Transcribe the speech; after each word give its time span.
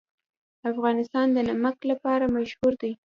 افغانستان 0.71 1.27
د 1.35 1.37
نمک 1.49 1.77
لپاره 1.91 2.25
مشهور 2.35 2.73
دی. 2.81 2.91